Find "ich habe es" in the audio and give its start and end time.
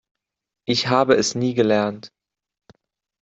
0.65-1.35